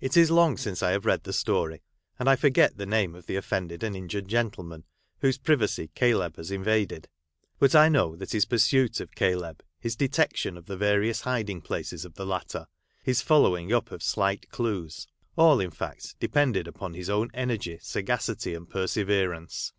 It 0.00 0.16
is 0.16 0.30
long 0.30 0.56
since 0.56 0.82
I 0.82 0.92
have 0.92 1.04
read 1.04 1.24
the 1.24 1.32
story, 1.34 1.82
and 2.18 2.26
I 2.26 2.36
forget 2.36 2.78
the 2.78 2.86
name 2.86 3.14
of 3.14 3.26
the 3.26 3.36
offended 3.36 3.82
and 3.82 3.94
injured 3.94 4.26
gentleman, 4.26 4.84
whose 5.18 5.36
privacy 5.36 5.90
Caleb 5.94 6.36
has 6.36 6.50
invaded; 6.50 7.06
but 7.58 7.74
I 7.74 7.90
know 7.90 8.16
that 8.16 8.32
his 8.32 8.46
pursuit 8.46 8.98
of 8.98 9.14
Caleb— 9.14 9.62
his 9.78 9.94
detection 9.94 10.56
of 10.56 10.64
the 10.64 10.76
various 10.78 11.20
hiding 11.20 11.60
places 11.60 12.06
of 12.06 12.14
the 12.14 12.24
latter— 12.24 12.66
his 13.02 13.20
following 13.20 13.74
up 13.74 13.90
of 13.92 14.02
slight 14.02 14.48
clues— 14.48 15.06
all, 15.36 15.60
in 15.60 15.70
fact, 15.70 16.18
depended 16.18 16.66
upon 16.66 16.94
his 16.94 17.10
own 17.10 17.30
energy, 17.34 17.78
sagacity, 17.82 18.54
and 18.54 18.70
perseverance. 18.70 19.74